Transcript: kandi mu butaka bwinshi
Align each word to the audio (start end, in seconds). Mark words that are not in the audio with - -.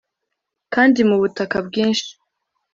kandi 0.73 0.99
mu 1.09 1.15
butaka 1.21 1.57
bwinshi 1.67 2.11